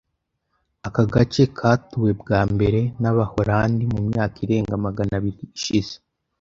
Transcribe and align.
Aka 0.87 1.03
gace 1.13 1.43
katuwe 1.57 2.11
bwa 2.21 2.41
mbere 2.53 2.79
n’Abaholandi 3.01 3.83
mu 3.93 3.99
myaka 4.09 4.35
irenga 4.45 4.73
magana 4.85 5.11
abiri 5.19 5.43
ishize. 5.57 5.93